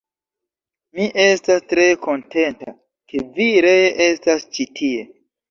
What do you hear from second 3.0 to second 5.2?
ke vi ree estas ĉi tie.